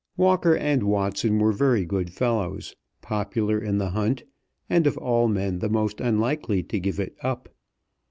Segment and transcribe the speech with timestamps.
[0.17, 4.23] Walker and Watson were very good fellows, popular in the hunt,
[4.67, 7.49] and of all men the most unlikely to give it up.